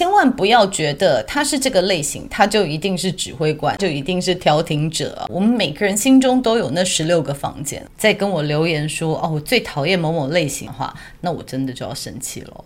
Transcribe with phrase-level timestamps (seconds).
[0.00, 5.26] 千万不要觉得他是这个类型，他就一定是指挥官，就一定是调停者。
[5.28, 7.86] 我们每个人心中都有那十六个房间。
[7.98, 12.64] 在跟我留言说哦，我最讨厌某某类型的话，那我真的就要生气了。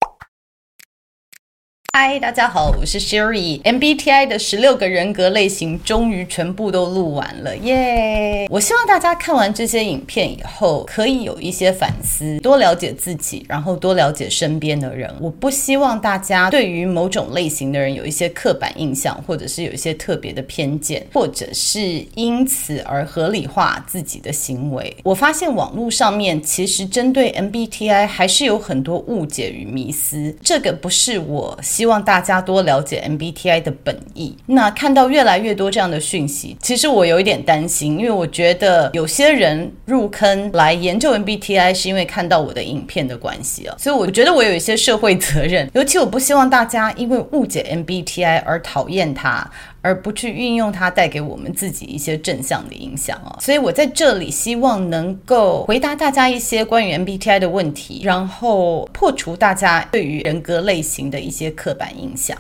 [1.96, 3.62] 嗨，大家好，我是 Sherry。
[3.62, 8.48] MBTI 的十六个人格类型终于全部都录完了，耶！
[8.50, 15.08] 我希望大家看完这些影片以后，可以有一些反思，多了解自己，然后多了解身边的人。
[15.20, 24.96] 我不希望大家对于某种类型的人有一些刻板印象，或者是有一些特别的偏见，或者是因此而合理化自己的行为。
[25.04, 31.83] 我发现网络上面其实针对 MBTI 还是有很多误解与迷思，这个不是我希。
[31.84, 34.34] 希望大家多了解 MBTI 的本意。
[34.46, 45.70] 那看到越来越多这样的讯息，其实我有一点担心，因为我觉得有些人入坑来研究 MBTI 是因为看到我的影片的关系啊，所以我觉得我有一些社会责任。
[45.74, 49.46] 尤其我不希望大家因为误解 MBTI 而讨厌它，
[49.84, 53.36] 而不去运用它带给我们自己一些正向的影响啊。
[53.40, 62.36] 所以我在这里希望能够回答大家一些关于 MBTI 的问题，然后破除大家对于人格类型的一些刻板印象。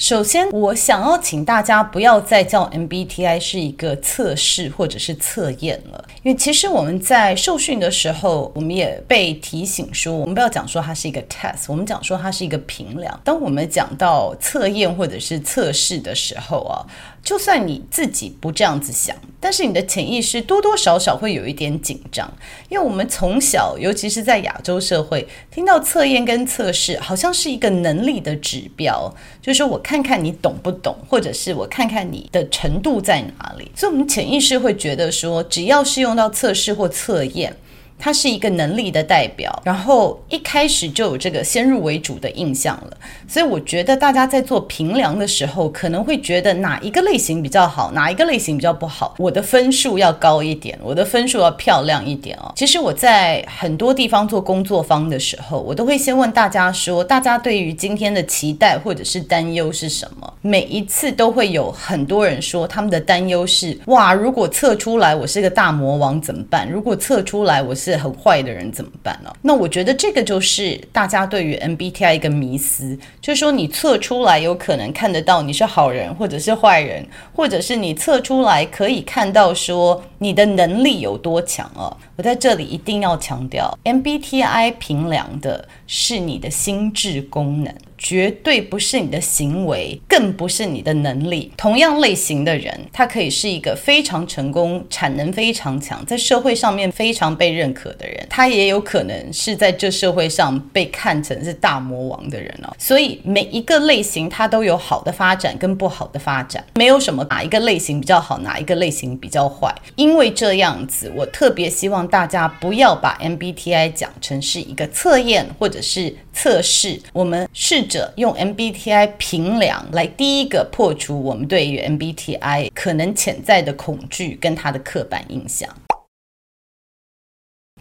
[0.00, 13.20] 首先，我想要请大家不要再叫 MBTI 是一个测试或者是测验了，因为其实我们在受训的时候，我们也被提醒说，我们不要讲说它是一个 test，我们讲说它是一个评量。
[13.22, 16.80] 当我们讲到测验或者是测试的时候啊。
[17.22, 22.32] 就算你自己不这样子想，但是你的潜意识多多少少会有一点紧张，
[22.68, 37.56] 因为我们从小，尤其是在亚洲社会，听到测验跟测试，好像是一个能力的指标，就是说我看看你懂不懂，或者是我看看你的程度在哪里，所以我们潜意识会觉得说，只要是用到测试或测验。
[38.00, 42.96] 它是一个能力的代表，然后一开始就有这个先入为主的印象了，
[43.28, 52.52] 所以我觉得大家在做评量的时候，可能会觉得哪一个类型比较好，哪一个类型比较不好，我的分数要高一点，我的分数要漂亮一点哦。
[52.56, 60.32] 其实我在很多地方做工作坊的时候，我都会先问大家说，大家对于今天的期待或者是担忧是什么？
[60.40, 66.70] 每一次都会有很多人说他们的担忧是：哇，如果测出来我是个大魔王怎么办？
[66.70, 69.32] 如果测出来我是很坏的人怎么办呢？
[69.42, 81.96] 那我觉得这个就是大家对于 MBTI 一个迷思，就是说你测出来有可能看得到你是好人或者是坏人，或者是你测出来可以看到说你的能力有多强啊。
[82.16, 87.74] 我在这里一定要强调，MBTI 评量的是你的心智功能。
[88.02, 91.52] 绝对不是你的行为，更不是你的能力。
[91.54, 102.74] 同样类型的人，他可以是一个非常成功、产能非常强，在社会上面非常被认可的人，他也有可能是在这社会上被看成是大魔王的人哦。
[102.78, 109.70] 所以每一个类型，它都有好的发展跟不好的发展，没有什么哪一个类型比较好，哪一个类型比较坏。
[109.96, 117.84] 因为这样子，我特别希望大家不要把 MBTI 讲成是一个测验或者是测试，我们试。
[117.90, 125.68] 者用 MBTI 平量来第一个破除我们对于 MBTI 可能潜在的恐惧跟它的刻板印象。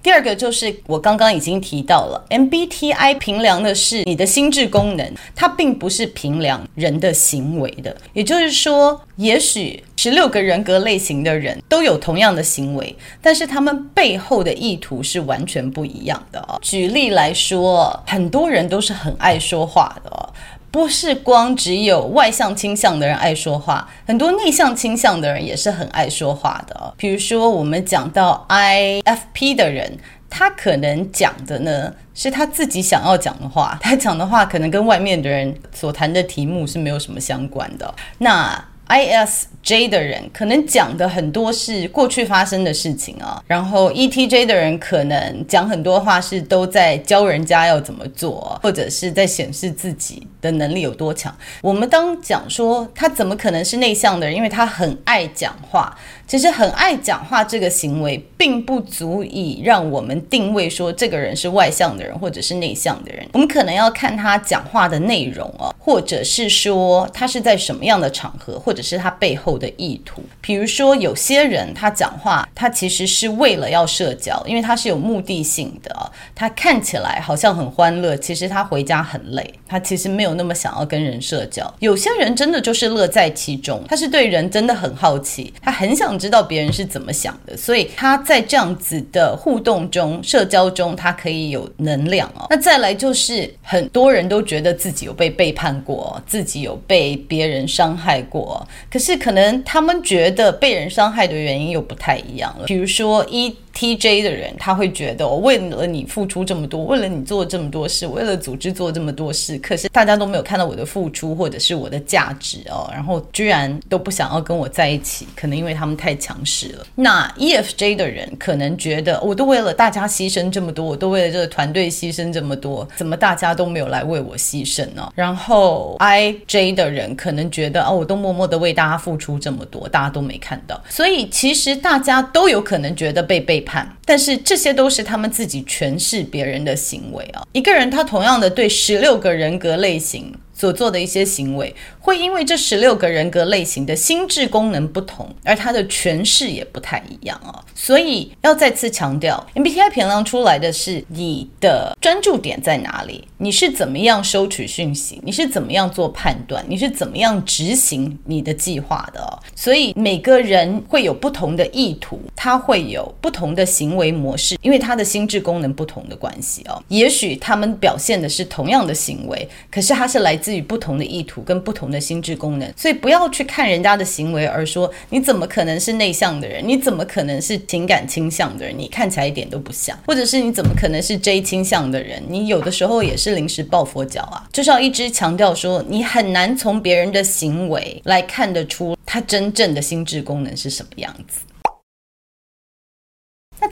[0.01, 7.95] 第二个就是我刚刚已经提到了，MBTI 评量的是你的心智功能，它并不是评量人的行为的。
[8.13, 16.57] 也就是说，也许十六个人格类型的人都有同样的行为，但是他们背后的意图是完全不一样的哦。
[16.61, 20.29] 举例来说，很多人都是很爱说话的。
[20.71, 26.93] 不是光只有外向倾向的人爱说话，很多内向倾向的人也是很爱说话的。
[26.97, 29.97] 比如说，我们讲到 IFP 的人，
[30.29, 37.93] 他可能讲的呢是他自己想要讲的话，他讲的话可能跟外面的人所谈的题目是没有什么相关的。
[38.19, 51.33] 那 ISJ 的人可能讲的很多是过去发生的事情啊，然后 ETJ 的人可能讲很多话是都在教人家要怎么做，或者是在显示自己的能力有多强。
[51.61, 55.95] 我们当讲说他怎么可能是内向的人，因为他很爱讲话。
[56.29, 63.27] 其实很爱讲话这个行为，并不足以让我们定位说这个人是外向的人或者是内向的人。
[63.33, 68.79] 我们可能要看他讲话的内容哦，或者是说他是在什么样的场合，或者。
[68.89, 76.11] 是他背后的意图，比如说有些人他讲话，他其实是为了要社交，因为他是有目的性的。
[76.33, 81.71] 他看起来好像很欢乐，其实他回家很累，他其实没有那么想要跟人社交。
[81.79, 92.47] 有些人真的就是乐在其中，他是对人真的很好奇，他很想知道别人是怎么想的，所以他在这样子的互动中、社交中，他可以有能量哦。
[92.51, 103.55] 那再来就是很多人都觉得自己有被背叛过，自己有被别人伤害过，可是可能他们觉得被人伤害的原因又不太一样了，比如说一。
[103.73, 116.85] TJ 的人，他会觉得我为了你付出这么多，为了你做这么多事，为了组织做这么多事，可是大家都没有看到我的付出或者是我的价值哦，然后居然都不想要跟我在一起，可能因为他们太强势了。
[116.95, 125.11] 那 EFJ 的人可能觉得，我都为了大家牺牲这么多，我都为了这个团队牺牲这么多，怎么大家都没有来为我牺牲呢？
[125.15, 133.97] 然后 IJ 的人可能觉得，哦，我都默默的为大家付出这么多，大家都没看到，所以其实大家都有可能觉得被背叛。
[134.05, 137.43] 但是这些都是他们自己诠释别人的行为啊。
[137.51, 147.63] 一个人他同样的对十六个人格类型所做的一些行为，会因为这十六个人格类型的心智功能不同，而他的诠释也不太一样啊。
[147.73, 159.39] 所以要再次强调，MBTI 评量出来的是你的专注点在哪里，你是怎么样收取讯息，你是怎么样做判断，你是怎么样执行你的计划的哦。
[159.55, 166.83] 所以每个人会有不同的意图，他会有不同的行为模式，因为他的心智功能不同的关系哦。
[166.89, 172.73] 也许他们表现的是同样的行为，可是他是来自自于不同的意图跟不同的心智功能。
[172.75, 176.67] 所以不要去看人家的行为而说，你怎么可能是内向的人？
[176.67, 177.59] 你怎么可能是？
[177.67, 182.23] 情感倾向的人，你看起来一点都不像，或者是你怎么可能是 J 倾向的人？
[182.27, 184.47] 你有的时候也是临时抱佛脚啊。
[184.51, 191.41] 就是要一直强调说，你很难从别人的行为来看得出他真正的心智功能是什么样子。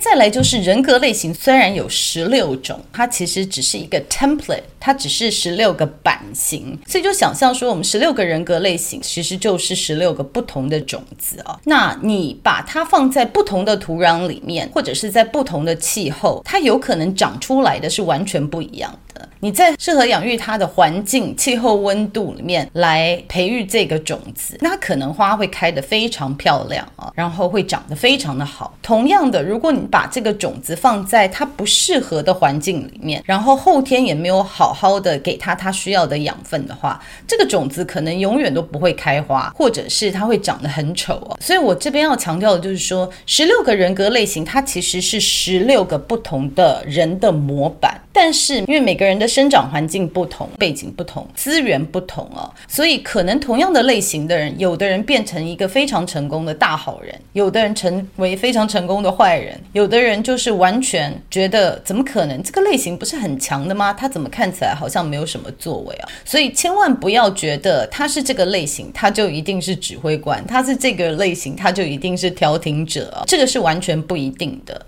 [0.09, 11.59] 再来就是人格类型，虽然有十六种，它其实只是一个 template，它只是十六个版型，所以就想象说，我们十六个人格类型其实就是十六个不同的种子啊。
[11.65, 18.97] 那你把它放在不同的土壤里面，或者是在不同的气候，它有可能长出来的是完全不一样
[19.39, 28.75] 你在适合养育它的环境、气候、温度里面来培育这个种子，那可能花会开得非常漂亮啊，然后会长得非常的好。
[28.81, 41.37] 同样的，如果你把这个种子放在它不适合的环境里面，然后后天也没有好好的给它它需要的养分的话，这个种子可能永远都不会开花，或者是它会长得很丑哦。
[41.39, 48.01] 所以我这边要强调的就是说，十六个人格类型，它其实是十六个不同的人的模板。
[48.11, 62.43] 但是，因为每个人人的生长环境不同，背景不同，资源不同哦，所以可能同样的类型的人，有的人变成一个非常成功的大好人，有的人成为非常成功的坏人，有的人就是完全觉得怎么可能？
[62.43, 63.93] 这个类型不是很强的吗？
[63.93, 66.09] 他怎么看起来好像没有什么作为啊？
[66.25, 74.85] 所以千万不要觉得他是这个类型，他就一定是指挥官；他是这个类型，他就一定是调停者啊，这个是完全不一定的。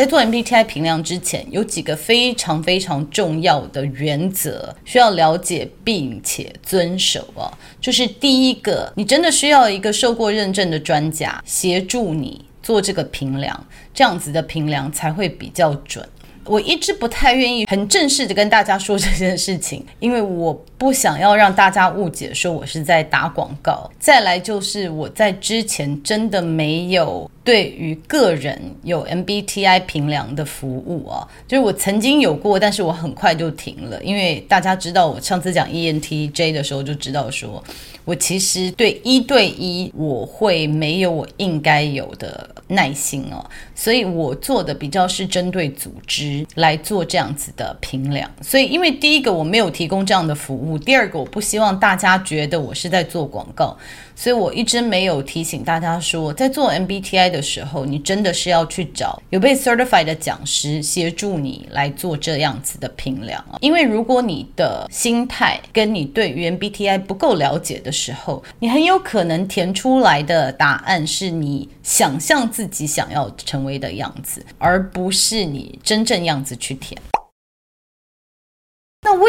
[0.00, 7.52] 在做 MBTI 评量之前，有几个非常非常重要的原则需要了解并且遵守啊。
[7.82, 16.02] 就是第一个，你真的需要一个受过认证的专家协助你做这个评量，这样子的评量才会比较准。
[16.46, 23.88] 我一直不太愿意很正式的跟大家说这件事情，因为我不想要让大家误解，说我是在打广告。
[24.00, 37.62] 再来就是我在之前真的没有对于个人有 MBTI 评量的服务啊，就是我曾经有过，但是我很快就停了，因为大家知道我上次讲 ENTJ 的时候就知道说。
[38.06, 43.44] 我其实对一对一我会没有我应该有的耐心哦，
[43.74, 48.28] 所以我做的比较是针对组织来做这样子的评量。
[48.40, 53.76] 所以，因为第一个我没有提供这样的服务，第二个我不希望大家觉得我是在做广告。
[54.16, 63.56] 所以我一直没有提醒大家说，在做 MBTI 的时候，你真的是要去找有被 certified 的讲师协助你来做这样子的评量啊。
[63.60, 77.00] 因为如果你的心态跟你对于 MBTI 不够了解的时候，你很有可能填出来的答案是你想象自己想要成为的样子，而不是你真正样子去填。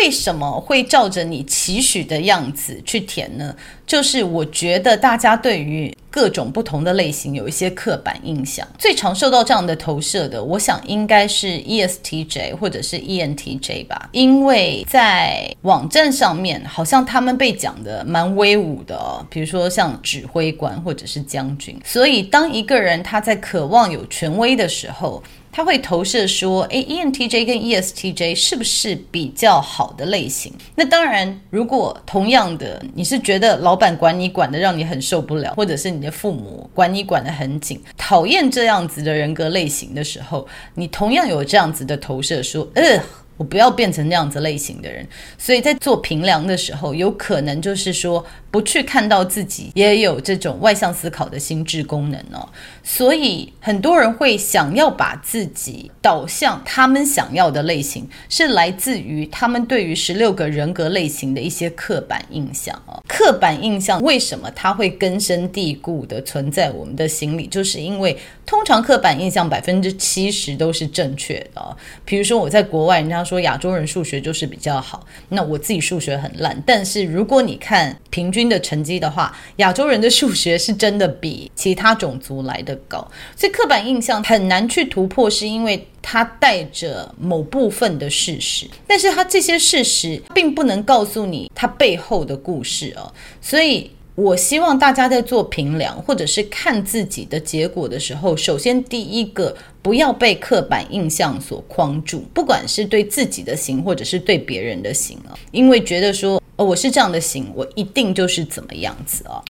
[0.01, 3.55] 为什么会照着你期许的样子去填呢？
[3.85, 25.21] 就是我觉得大家对于各种不同的类型有一些刻板印象，最常受到这样的投射的，我想应该是 ESTJ 或者是 ENTJ 吧，因为在网站上面好像他们被讲的蛮威武的哦，比如说像指挥官或者是将军，所以当一个人他在渴望有权威的时候。
[25.51, 30.53] 他会投射说，哎，ENTJ 跟 ESTJ 是不是比较好的类型？
[30.75, 42.99] 那当然，如果同样的你是觉得老板管你管的让你很受不了，或者是你的父母管你管得很紧，讨厌这样子的人格类型的时候，你同样有这样子的投射说，呃。
[43.41, 45.03] 我不要变成那样子类型的人，
[45.35, 52.47] 所以在做评量的时候，有可能就是说不去看到自己也有这种外向思考的心智功能哦。
[52.83, 63.01] 所以很多人会想要把自己导向他们想要的类型，是来自于他们对于十六个人格类型的一些刻板印象哦。
[63.07, 67.47] 刻板印象为什么它会根深蒂固的存在我们的心里？
[67.47, 71.75] 就是因为通常刻板印象百分之七十都是正确的哦。
[72.05, 73.30] 比如说我在国外，人家说。
[73.31, 76.61] 说亚洲人数学就是比较好，那我自己数学很烂。
[76.65, 83.09] 但是如果你看平均的成绩的话，亚洲人的数学是真的比其他种族来的高。
[83.37, 93.13] 所以刻板印象很难去突破，是因为它带着某部分的事实，但是它这些事实并不能告诉你它背后的故事哦。
[93.39, 93.89] 所以。
[94.21, 109.41] 我希望大家在做评量或者是看自己的结果的时候，首先第一个不要被刻板印象所框住，不管是对自己的型或者是对别人的型啊，因为觉得说哦，我是这样的型，我一定就是怎么样子啊。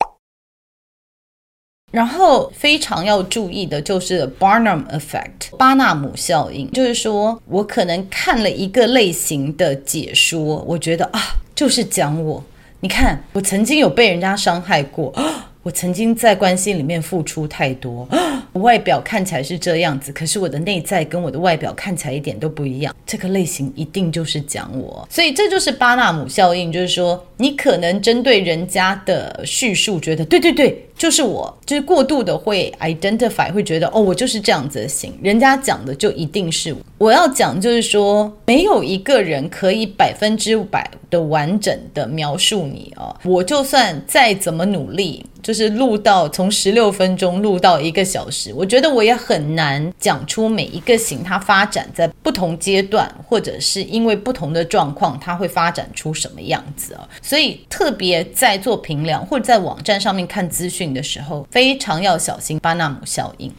[1.92, 11.20] 然后非常要注意的就是 Barnum Effect，巴纳姆效应，就是说我可能看了一个类型的解说，我觉得啊，
[11.54, 12.42] 就是讲我。
[12.84, 15.14] 你看，我曾经有被人家伤害过，
[15.62, 22.94] 我曾经在关系里面付出太多，啊 外表看起来是这样子，可是我的内在跟我的外表看起来一点都不一样。
[23.06, 30.88] 这个类型一定就是讲我，所以这就是巴纳姆效应，就是说你可能针对人家的叙述，觉得对对对。
[30.96, 37.12] 就是我，就是过度的会 identify，会觉得哦，我就是这样子的型，人家讲的就一定是我。
[37.12, 43.16] 要讲就是说，没有一个人可以百分之百的完整的描述你哦。
[43.24, 57.08] 我就算再怎么努力，就是录到从十六分钟录到一个小时，我觉得我也很难讲出每一个型它发展在不同阶段，或者是因为不同的状况，它会发展出什么样子啊。
[57.22, 63.52] 所以特别在做评量或者在网站上面看资讯的时候，非常要小心巴纳姆效应。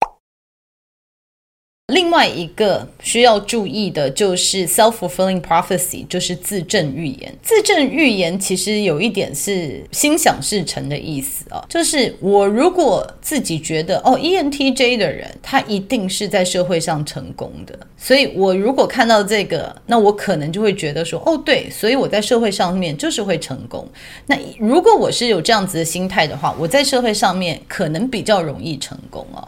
[1.93, 7.35] 另外一个需要注意的就是 self-fulfilling prophecy，就是自证预言。
[7.43, 23.87] 自证预言其实有一点是心想事成的意思啊，就是我如果自己觉得哦，ENTJ 的人他一定是在社会上成功的，所以我如果看到这个，那我可能就会觉得说，哦，对，所以我在社会上面就是会成功。
[24.27, 29.47] 那如果我是有这样子的心态的话，我在社会上面可能比较容易成功啊。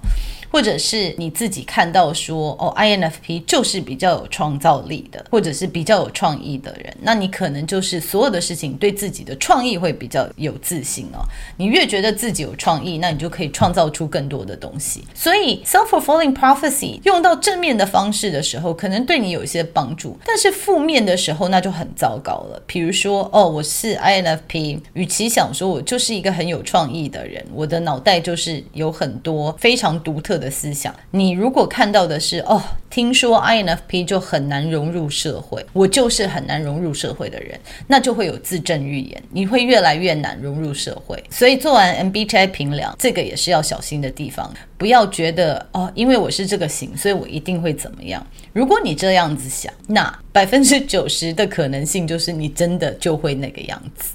[0.54, 11.18] 或者是你自己看到说哦，INFP 就是比较有创造力的，或者是比较有创意的人，那你可能就是所有的事情对自己的创意会比较有自信哦。
[11.56, 15.02] 你越觉得自己有创意，那你就可以创造出更多的东西。
[15.12, 22.62] 所以 self-fulfilling prophecy 用到正面的方式的时候，可能对你有一些帮助；但是负面的时候，那就很糟糕了。
[22.64, 30.43] 比如说哦，我是 INFP，与其想说我就是一个很有创意的人，我的脑袋就是有很多非常独特的。
[30.44, 41.22] 的思想，你如果看到的是哦，听说 INFP 就很难融入社会，我就是很难融入社会的人，那就会有自证预言，你会越来越难融入社会。
[41.30, 48.24] 所以做完 MBTI 评量，这个也是要小心的地方，不要觉得哦，因为我是这个型，所以我一定会怎么样。
[48.52, 54.13] 如果你这样子想，那 百分之九十的可能性就是你真的就会那个样子。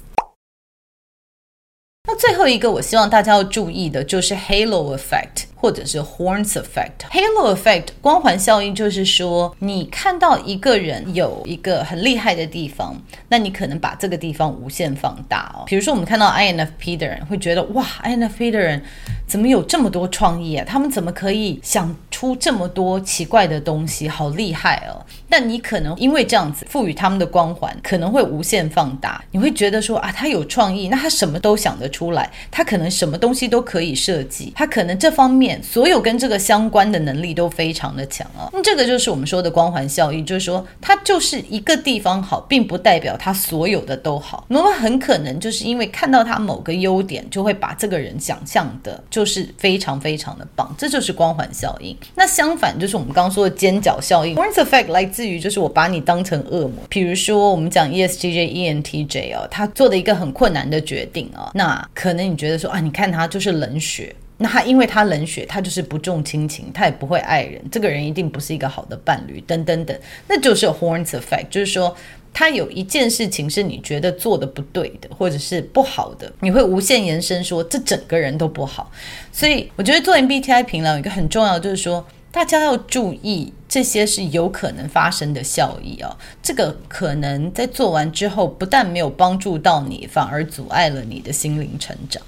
[2.08, 5.44] 那最后一个，我希望大家要注意的就是 Halo Effect。
[5.60, 12.96] 或者是 Horns Effect，Halo Effect 光环效应，就是说你看到一个人有一个很厉害的地方，
[13.28, 15.64] 那你可能把这个地方无限放大哦。
[15.66, 18.82] 比如说我们看到 INFP 的人会觉得哇，INFP 的人
[19.26, 20.64] 怎么有这么多创意啊？
[20.66, 24.06] 他们怎么可以想出这么多奇怪的东西？
[24.06, 25.00] 好厉害哦！
[25.26, 35.58] 但你可能因为这样子赋予他们的光环可能会无限放大，你会觉得说啊，他有创意，那他什么都想得出来，他可能什么东西都可以设计，他可能这方面。
[35.62, 44.44] 所有跟这个相关的能力都非常的强啊，那这个就是我们说的光环效应，就是说它就是一个地方好，并不代表它所有的都好。
[44.48, 51.96] 我们很可能就是因为看到他某个优点，就会把这个人想象的就是非常非常的棒，这就是光环效应。
[52.14, 56.84] 那相反就是我们刚刚说的尖角效应 w o r n s Effect 来自于就是我把你当成恶魔。
[56.88, 64.14] 比如说我们讲 ESTJ、ENTJ 哦，他做的一个很困难的决定啊，那可能你觉得说啊，你看他就是冷血。
[64.42, 69.94] 那他因为他冷血，他就是不重亲情，他也不会爱人，这个人一定不是一个好的伴侣，等等等，
[70.28, 71.94] 那就是 Horns Effect，就是说
[72.32, 78.90] 他有一件事情是你觉得做的不对的，或者是不好的，你会无限延伸说这整个人都不好。
[79.30, 92.22] 所以我觉得做 MBTI 评量有一个很重要，就是说大家要注意这些是有可能发生的效益哦，这个可能在做完之后，不但没有帮助到你，反而阻碍了你的心灵成长。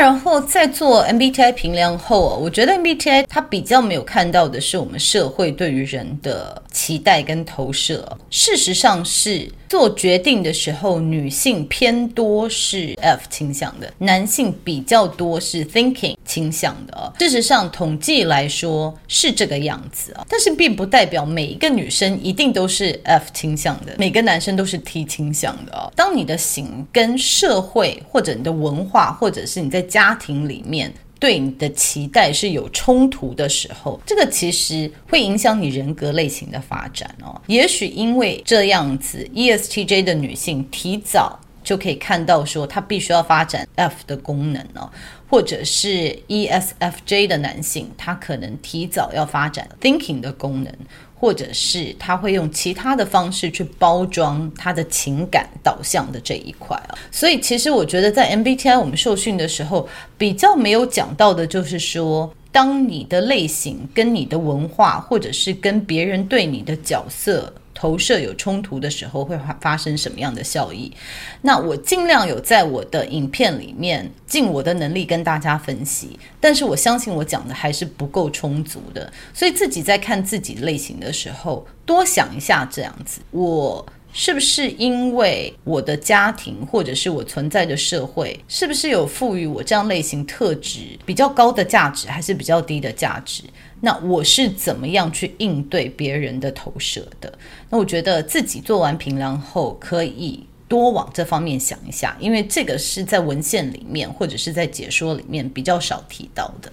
[0.00, 8.16] 然后在做 MBTI 评量后，我觉得 MBTI 它比较没有看到的是我们社会对于人的期待跟投射。
[8.30, 9.46] 事实上是。
[9.70, 17.12] 做决定的时候，女性偏多是 F 倾向的，男性比较多是 Thinking 倾向的。
[17.20, 25.88] 事实上，统计来说是这个样子啊，但是并不代表每一个女生一定都是 F 倾向的，每个男生都是 T 倾向的啊。
[25.94, 30.92] 当你的型跟社会或者你的文化，或者是你在家庭里面。
[31.20, 37.38] 对你的期待是有冲突的时候，这个其实会影响你人格类型的发展哦。
[37.46, 44.90] 也许因为这样子，ESTJ 的女性提早就可以看到说，他必须要发展 F 的功能哦，
[45.28, 50.72] 或者是 ESFJ 的男性，他可能提早要发展 Thinking 的功能。
[51.20, 59.86] 或者是他会用其他的方式去包装他的情感导向的这一块啊，所以其实我觉得在 MBTI 我们受训的时候
[60.16, 67.52] 比较没有讲到的就是说，当你的类型跟你的文化，或者是跟别人对你的角色。
[67.80, 70.92] 投射有冲突的时候会发发生什么样的效益？
[71.40, 93.44] 那我尽量有在我的影片里面尽我的能力跟大家分析，但是我相信我讲的还是不够充足的，所以自己在看自己类型的时候，多想一下这样子，我是不是因为我的家庭或者是我存在的社会，是不是有赋予我这样类型特质比较高的价值，还是比较低的价值？
[93.80, 97.32] 那我是怎么样去应对别人的投射的？
[97.70, 106.70] 那我觉得自己做完评量后，可以多往这方面想一下，因为这个是在文献里面或者是在解说里面比较少提到的。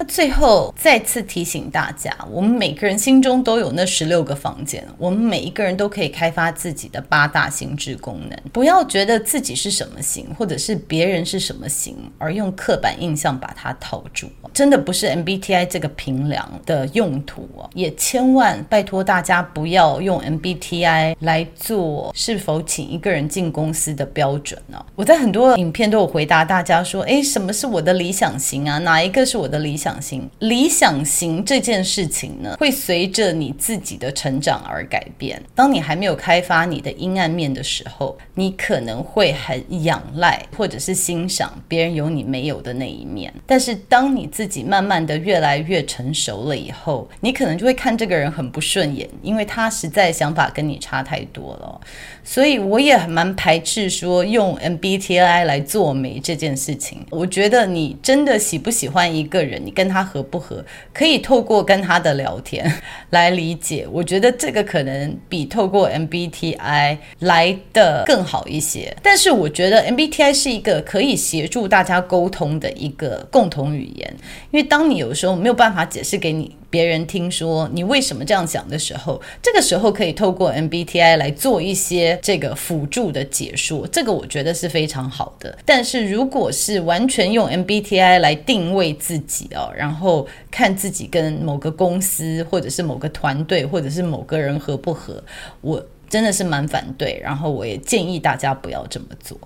[0.00, 8.38] 那最后再次提醒大家，我们每个人心中都有那十六个房间，我们每一个人都可以开发自己的八大心智功能。
[8.50, 17.68] 不要觉得自己是什么型，或者是别人是什么型，而用刻板印象把它套住，真的不是 MBTI 这个评量的用途哦。
[17.74, 24.82] 也千万拜托大家不要用 MBTI 来做是否请一个人进公司的标准哦。
[24.96, 28.78] 我在很多影片都有回答大家说，诶，什么是我的理想型啊？
[28.78, 29.89] 哪一个是我的理想？
[29.98, 35.42] 型理想型这件事情呢，会随着你自己的成长而改变。
[35.54, 43.32] 当你还没有开发你的阴暗面的时候，你可能会很仰赖或者是欣赏别人有你没有的那一面。
[43.46, 51.80] 但是当你自己慢慢的越来越成熟了以后，你可能就会看这个人很不顺眼，因为他实在想法跟你差太多了。
[52.22, 57.04] 所以我也蛮排斥说用 MBTI 来做媒这件事情。
[57.08, 60.62] 我觉得你真的喜不喜欢一个人，你跟他合不合，
[60.92, 62.70] 可以透过跟他的聊天
[63.08, 63.88] 来理解。
[63.90, 68.94] 我觉得这个可能比透过 MBTI 来的更好一些。
[69.02, 74.14] 但是我觉得 MBTI 是一个可以协助大家沟通的一个共同语言，
[74.50, 76.54] 因为当你有时候没有办法解释给你。
[76.70, 85.58] 别人听说你为什么这样想的时候，这个时候可以透过 MBTI 来做一些这个辅助的解说，这个我觉得是非常好的。
[85.64, 95.22] 但是如果是完全用 MBTI 来定位自己哦，然后看自己跟某个公司或者是某个团队或者是某个人合不合，
[95.60, 97.20] 我真的是蛮反对。
[97.22, 99.38] 然后我也建议大家不要这么做。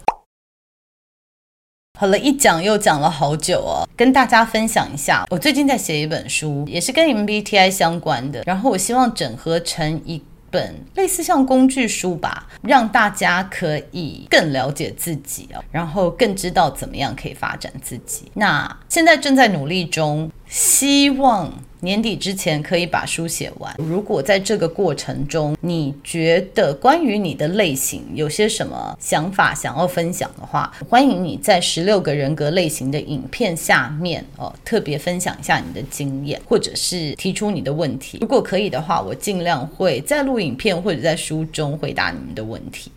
[1.97, 10.21] 好了，一讲又讲了好久哦，跟大家分享一下，我最近在写一本书，也是跟 MBTI 相关的，然后我希望整合成一
[10.55, 18.31] 本类似像工具书吧，让大家可以更了解自己啊，然后更知道怎么样可以发展自己。
[18.35, 21.53] 那现在正在努力中，希望。
[21.85, 23.75] 年底之前可以把书写完。
[23.79, 38.19] 如果在这个过程中，你觉得关于你的类型有些什么想法想要分享的话，欢迎你在十六个人格类型的影片下面哦，特别分享一下你的经验，或者是提出你的问题。
[38.23, 42.91] 如果可以的话，我尽量会在录影片或者在书中回答你们的问题。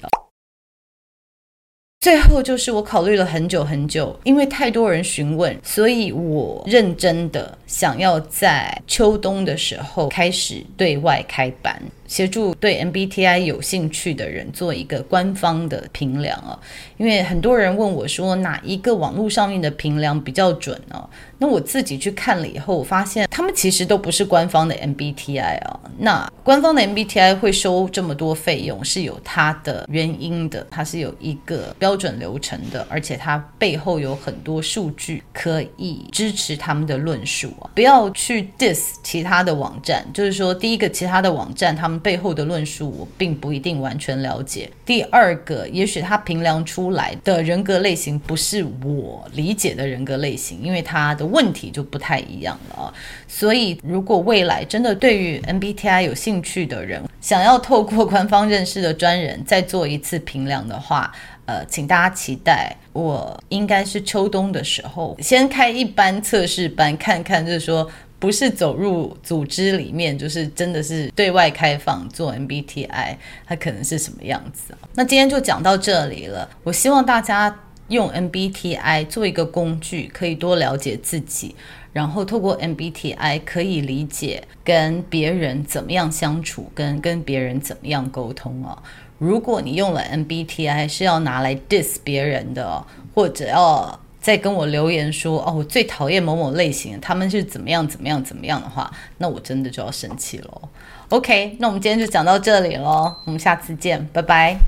[2.00, 11.82] 最后就是我考虑了很久很久，因为太多人询问，所以我认真的想要在秋冬的时候开始对外开班。
[12.08, 16.58] 协助对 MBTI 有兴趣的人做一个官方的评量啊，
[16.98, 21.10] 因为很多人问我说哪一个网络上面的评量比较准呢？
[21.40, 25.80] 那我自己去看了以后，我发现他们其实都不是官方的 MBTI 啊。
[26.00, 37.70] 那官方的 MBTI 会收这么多费用是有它的原因的，它是有一个标准流程的，而且它背后有很多数据可以支持他们的论述啊。
[37.76, 51.28] 不要去 diss 其他的网站，就是说，第一个，其他的网站他们背后的论述我并不一定完全了解；第二个，也许他评量出来的人格类型不是我理解的人格类型，因为他的。
[51.28, 52.94] 问题就不太一样了啊，
[53.28, 61.12] 所以如果未来真的对于 MBTI 有兴趣的人，想要透过官方认识的专人再做一次评量的话，
[61.46, 67.86] 呃，请大家期待，我应该是秋冬的时候先开一班测试班，看看就是说
[68.20, 74.90] 不是走入组织里面，就是真的是对外开放做 MBTI，它可能是什么样子啊？
[74.96, 77.64] 那今天就讲到这里了，我希望大家。
[77.90, 81.56] 用 MBTI 做一个工具，可以多了解自己，
[81.94, 88.84] 然后透过 MBTI 可以理解跟别人怎么样相处，跟跟别人怎么样沟通啊。
[89.18, 93.98] 如果你用了 MBTI 是要拿来 diss 别人的，或者要
[94.28, 100.70] 在跟我留言说哦，我最讨厌某某类型，他们是怎么样怎么样怎么样的话，那我真的就要生气了。
[101.08, 104.68] OK，那我们今天就讲到这里喽，我们下次见，拜拜。